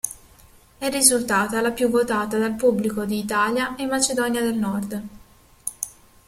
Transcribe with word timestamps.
È 0.79 0.89
risultata 0.89 1.61
la 1.61 1.69
più 1.69 1.87
votata 1.91 2.39
dal 2.39 2.55
pubblico 2.55 3.05
di 3.05 3.19
Italia 3.19 3.75
e 3.75 3.85
Macedonia 3.85 4.41
del 4.41 4.55
Nord. 4.55 5.03